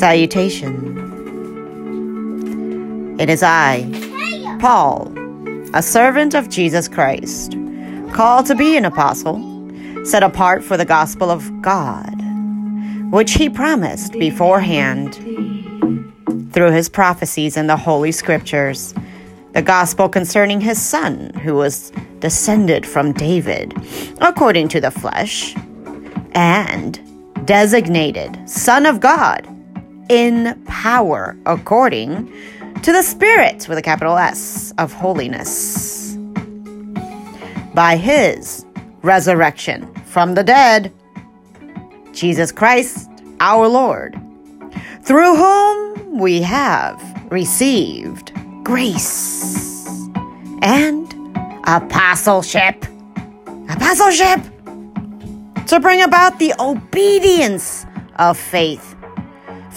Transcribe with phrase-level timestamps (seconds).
[0.00, 0.96] Salutation.
[3.20, 3.86] It is I,
[4.58, 5.12] Paul,
[5.74, 7.54] a servant of Jesus Christ,
[8.14, 9.36] called to be an apostle,
[10.06, 12.14] set apart for the gospel of God,
[13.12, 15.16] which he promised beforehand
[16.54, 18.94] through his prophecies in the Holy Scriptures,
[19.52, 23.74] the gospel concerning his son, who was descended from David,
[24.22, 25.54] according to the flesh,
[26.32, 26.98] and
[27.44, 29.49] designated Son of God
[30.10, 32.26] in power, according
[32.82, 36.16] to the Spirit, with a capital S, of holiness.
[37.74, 38.66] By his
[39.02, 40.92] resurrection from the dead,
[42.12, 44.20] Jesus Christ, our Lord,
[45.04, 47.00] through whom we have
[47.30, 48.32] received
[48.64, 49.86] grace
[50.62, 51.06] and
[51.68, 52.84] apostleship.
[53.68, 54.42] Apostleship!
[55.68, 57.86] To bring about the obedience
[58.16, 58.89] of faith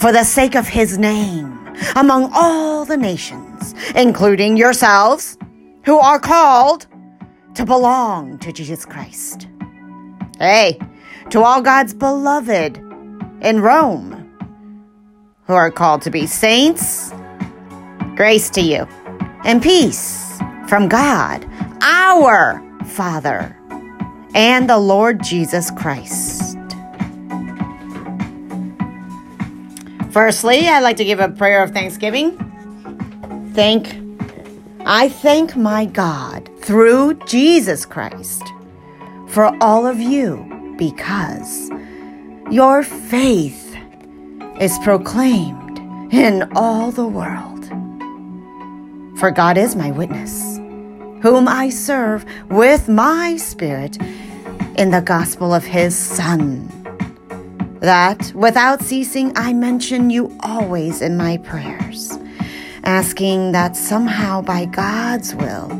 [0.04, 1.58] for the sake of his name
[1.96, 5.38] among all the nations, including yourselves,
[5.86, 6.86] who are called
[7.54, 9.48] to belong to Jesus Christ.
[10.38, 10.78] Hey,
[11.30, 12.76] to all God's beloved
[13.40, 14.30] in Rome,
[15.46, 17.10] who are called to be saints,
[18.14, 18.86] grace to you
[19.42, 20.38] and peace
[20.68, 21.46] from God,
[21.80, 23.58] our Father,
[24.34, 26.53] and the Lord Jesus Christ.
[30.14, 32.38] Firstly, I'd like to give a prayer of thanksgiving.
[33.52, 34.00] Thank
[34.86, 38.44] I thank my God through Jesus Christ
[39.26, 41.68] for all of you because
[42.48, 43.76] your faith
[44.60, 45.80] is proclaimed
[46.14, 47.64] in all the world.
[49.18, 50.58] For God is my witness,
[51.24, 54.00] whom I serve with my spirit
[54.76, 56.83] in the gospel of his Son
[57.84, 62.18] that without ceasing I mention you always in my prayers,
[62.84, 65.70] asking that somehow by God's will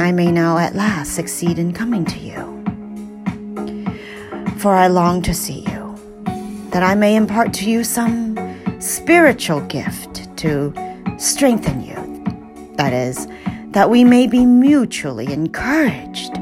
[0.00, 2.40] I may now at last succeed in coming to you.
[4.56, 5.94] For I long to see you,
[6.70, 8.38] that I may impart to you some
[8.80, 10.72] spiritual gift to
[11.18, 12.74] strengthen you.
[12.76, 13.28] That is,
[13.72, 16.32] that we may be mutually encouraged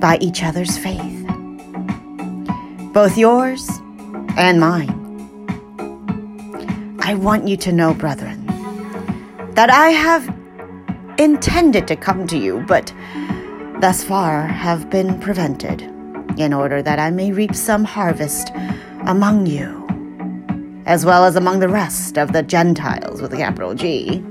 [0.00, 1.26] by each other's faith.
[2.92, 3.81] Both yours
[4.36, 4.98] and mine.
[7.00, 8.46] I want you to know, brethren,
[9.54, 10.34] that I have
[11.18, 12.92] intended to come to you, but
[13.80, 15.82] thus far have been prevented,
[16.38, 18.50] in order that I may reap some harvest
[19.06, 19.86] among you,
[20.86, 24.24] as well as among the rest of the Gentiles with a capital G.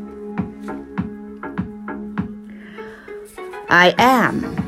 [3.69, 4.60] I am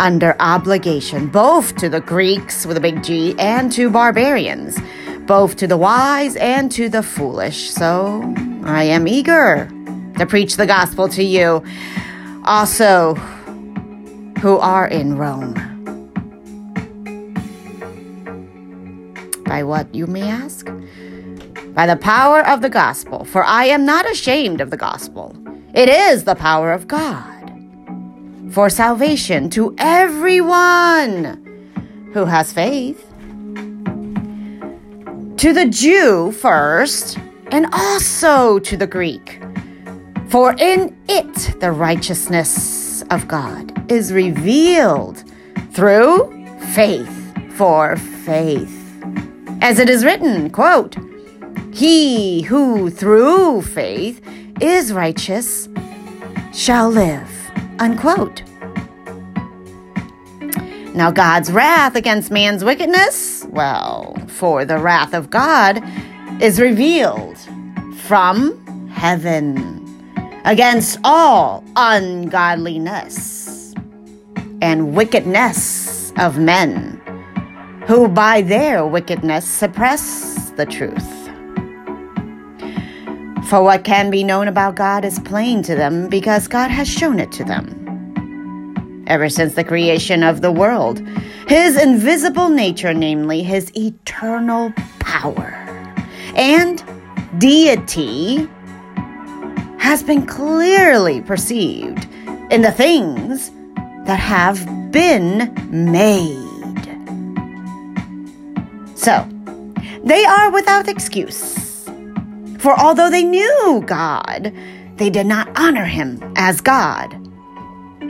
[0.00, 4.80] under obligation both to the Greeks with a big G and to barbarians,
[5.26, 7.70] both to the wise and to the foolish.
[7.70, 8.34] So
[8.64, 9.70] I am eager
[10.16, 11.62] to preach the gospel to you
[12.44, 13.14] also
[14.40, 15.54] who are in Rome.
[19.44, 20.66] By what, you may ask?
[21.74, 25.36] By the power of the gospel, for I am not ashamed of the gospel.
[25.74, 27.39] It is the power of God
[28.50, 31.46] for salvation to everyone
[32.12, 33.06] who has faith.
[35.38, 37.18] To the Jew first,
[37.52, 39.40] and also to the Greek.
[40.28, 45.24] For in it the righteousness of God is revealed
[45.72, 46.30] through
[46.74, 48.76] faith for faith.
[49.62, 50.96] As it is written, quote,
[51.72, 54.20] He who through faith
[54.60, 55.68] is righteous
[56.52, 57.39] shall live
[57.80, 58.42] Unquote.
[60.94, 65.82] Now, God's wrath against man's wickedness, well, for the wrath of God
[66.42, 67.38] is revealed
[68.02, 69.80] from heaven
[70.44, 73.74] against all ungodliness
[74.60, 77.00] and wickedness of men
[77.86, 81.19] who by their wickedness suppress the truth.
[83.50, 87.18] For what can be known about God is plain to them because God has shown
[87.18, 89.04] it to them.
[89.08, 91.00] Ever since the creation of the world,
[91.48, 95.50] His invisible nature, namely His eternal power
[96.36, 96.80] and
[97.38, 98.48] deity,
[99.80, 102.06] has been clearly perceived
[102.52, 103.50] in the things
[104.06, 106.38] that have been made.
[108.94, 109.28] So,
[110.04, 111.69] they are without excuse
[112.60, 114.52] for although they knew God,
[114.96, 117.16] they did not honor him as God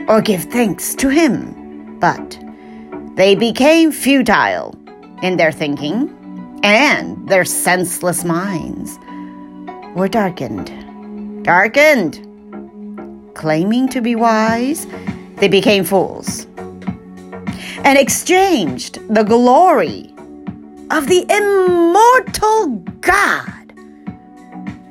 [0.07, 2.39] or give thanks to him, but
[3.15, 4.75] they became futile
[5.21, 6.09] in their thinking,
[6.63, 8.99] and their senseless minds
[9.95, 10.67] were darkened.
[11.45, 12.27] Darkened!
[13.35, 14.85] Claiming to be wise,
[15.37, 16.45] they became fools
[17.83, 20.13] and exchanged the glory
[20.91, 23.50] of the immortal God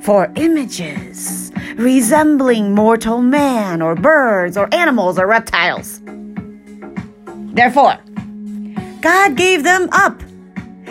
[0.02, 6.00] for images resembling mortal man or birds or animals or reptiles.
[7.54, 7.98] Therefore,
[9.00, 10.20] God gave them up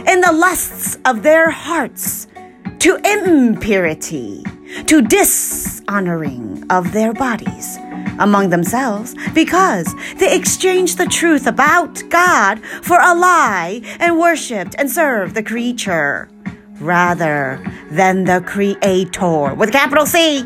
[0.07, 2.27] in the lusts of their hearts
[2.79, 4.43] to impurity,
[4.87, 7.77] to dishonoring of their bodies
[8.19, 14.91] among themselves because they exchanged the truth about God for a lie and worshiped and
[14.91, 16.29] served the creature
[16.79, 20.45] rather than the Creator with capital C.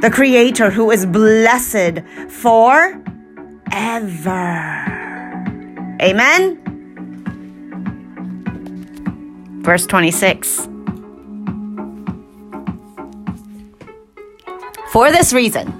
[0.00, 2.90] The Creator who is blessed forever.
[6.02, 6.56] Amen.
[9.62, 10.68] Verse 26.
[14.90, 15.72] For this reason,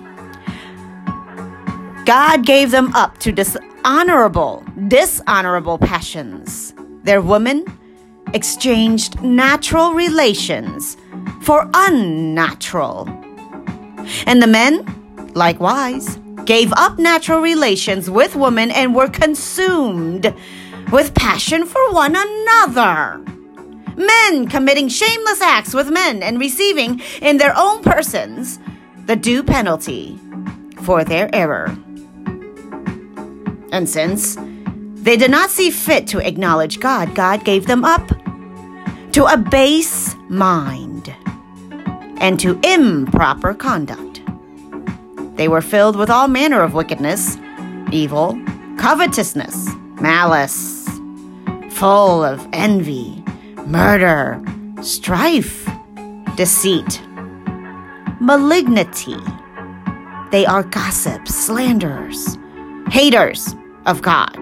[2.04, 6.74] God gave them up to dishonorable, dishonorable passions.
[7.02, 7.64] Their women
[8.34, 10.96] exchanged natural relations
[11.42, 13.08] for unnatural.
[14.26, 14.84] And the men,
[15.34, 20.34] likewise, gave up natural relations with women and were consumed
[20.90, 23.18] with passion for one another.
[23.96, 28.58] Men committing shameless acts with men and receiving in their own persons
[29.06, 30.18] the due penalty
[30.82, 31.76] for their error.
[33.72, 34.36] And since
[34.94, 38.10] they did not see fit to acknowledge God, God gave them up
[39.12, 41.14] to a base mind
[42.18, 44.22] and to improper conduct.
[45.36, 47.36] They were filled with all manner of wickedness,
[47.90, 48.40] evil,
[48.78, 49.68] covetousness,
[50.00, 50.88] malice,
[51.70, 53.24] full of envy,
[53.66, 54.42] murder,
[54.82, 55.68] strife,
[56.36, 57.02] deceit,
[58.20, 59.16] malignity.
[60.30, 62.38] They are gossips, slanderers,
[62.90, 64.36] haters of God,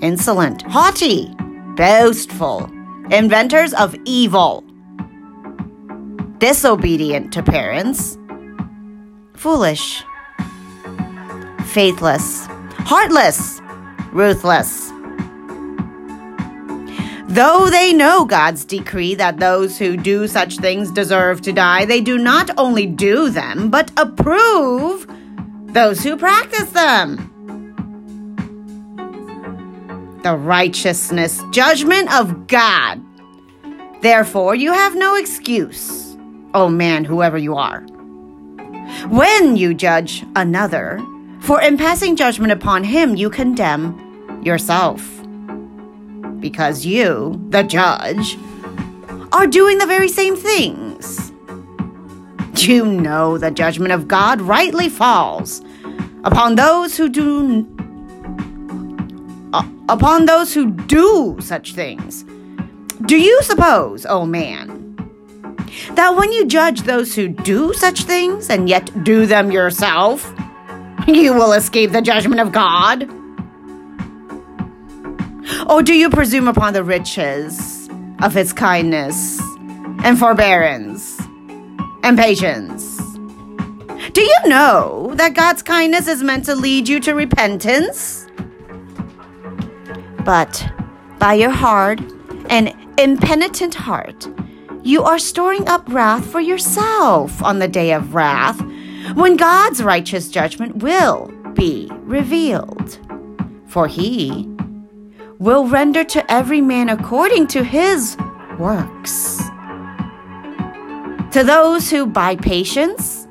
[0.00, 1.34] insolent, haughty,
[1.76, 2.70] boastful,
[3.12, 4.64] inventors of evil,
[6.38, 8.16] disobedient to parents,
[9.34, 10.02] foolish,
[11.66, 12.46] faithless,
[12.78, 13.60] heartless,
[14.12, 14.88] ruthless.
[17.28, 22.00] Though they know God's decree that those who do such things deserve to die, they
[22.00, 25.06] do not only do them, but approve
[25.66, 27.31] those who practice them.
[30.22, 33.00] The righteousness judgment of God.
[34.02, 36.16] Therefore, you have no excuse,
[36.54, 37.80] oh man, whoever you are.
[39.08, 41.00] When you judge another,
[41.40, 45.02] for in passing judgment upon him, you condemn yourself.
[46.38, 48.38] Because you, the judge,
[49.32, 51.32] are doing the very same things.
[52.56, 55.62] You know the judgment of God rightly falls
[56.22, 57.66] upon those who do
[59.92, 62.24] upon those who do such things.
[63.04, 64.96] Do you suppose, O oh man,
[65.92, 70.32] that when you judge those who do such things and yet do them yourself,
[71.06, 73.02] you will escape the judgment of God?
[75.68, 77.90] Or do you presume upon the riches
[78.22, 79.40] of his kindness
[80.04, 81.20] and forbearance
[82.02, 82.96] and patience?
[84.12, 88.21] Do you know that God's kindness is meant to lead you to repentance?
[90.24, 90.70] But
[91.18, 92.00] by your hard
[92.48, 94.28] and impenitent heart,
[94.82, 98.60] you are storing up wrath for yourself on the day of wrath,
[99.14, 102.98] when God's righteous judgment will be revealed.
[103.66, 104.48] For he
[105.38, 108.16] will render to every man according to his
[108.58, 109.38] works.
[111.32, 113.26] To those who by patience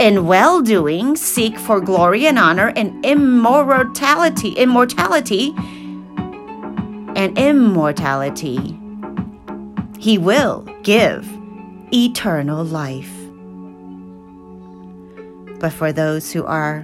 [0.00, 5.54] and well doing seek for glory and honor and immortality, immortality,
[7.20, 8.80] and immortality,
[9.98, 11.28] he will give
[11.92, 13.12] eternal life.
[15.60, 16.82] But for those who are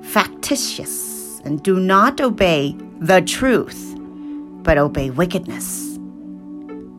[0.00, 3.94] factitious and do not obey the truth,
[4.62, 5.98] but obey wickedness,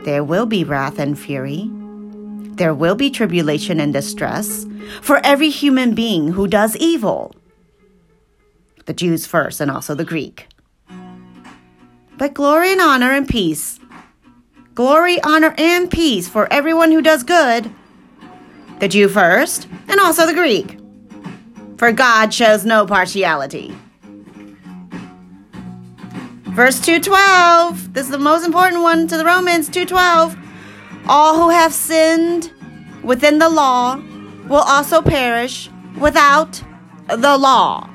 [0.06, 1.68] there will be wrath and fury.
[2.62, 4.68] There will be tribulation and distress
[5.02, 7.34] for every human being who does evil.
[8.86, 10.48] The Jews first, and also the Greek.
[12.18, 13.80] But glory and honor and peace.
[14.76, 17.70] Glory, honor, and peace for everyone who does good.
[18.80, 20.80] The Jew first, and also the Greek.
[21.78, 23.76] For God shows no partiality.
[26.54, 27.94] Verse 212.
[27.94, 30.38] This is the most important one to the Romans 212.
[31.08, 32.52] All who have sinned
[33.04, 34.02] within the law
[34.48, 36.64] will also perish without
[37.08, 37.90] the law.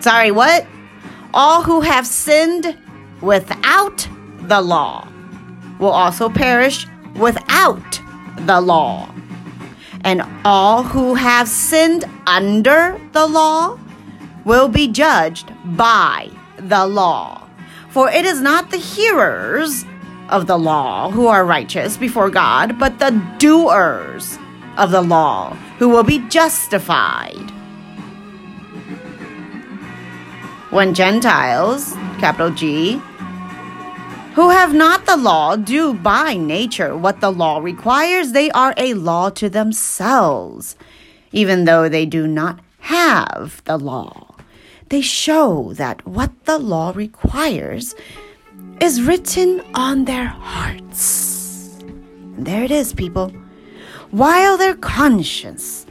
[0.00, 0.66] Sorry, what?
[1.34, 2.76] All who have sinned
[3.20, 4.06] without
[4.42, 5.08] the law
[5.78, 8.00] will also perish without
[8.40, 9.12] the law.
[10.04, 13.78] And all who have sinned under the law
[14.44, 17.48] will be judged by the law.
[17.90, 19.84] For it is not the hearers
[20.28, 24.38] of the law who are righteous before God, but the doers
[24.76, 27.52] of the law who will be justified.
[30.72, 32.94] When Gentiles, capital G,
[34.34, 38.94] who have not the law do by nature what the law requires, they are a
[38.94, 40.74] law to themselves,
[41.30, 44.34] even though they do not have the law.
[44.88, 47.94] They show that what the law requires
[48.80, 51.80] is written on their hearts.
[51.82, 53.28] And there it is, people.
[54.10, 55.84] While their conscience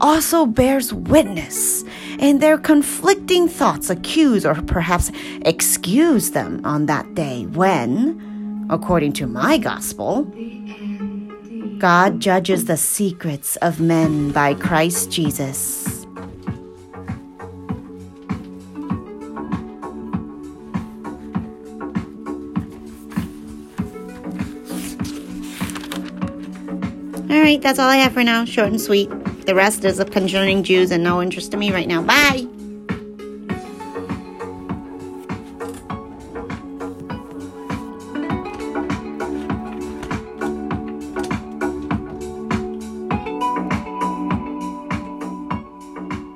[0.00, 1.82] also bears witness,
[2.18, 5.10] and their conflicting thoughts accuse or perhaps
[5.42, 10.24] excuse them on that day when, according to my gospel,
[11.78, 16.04] God judges the secrets of men by Christ Jesus.
[27.30, 28.44] All right, that's all I have for now.
[28.44, 29.08] Short and sweet.
[29.48, 32.02] The rest is of concerning Jews and no interest to me right now.
[32.02, 32.57] Bye.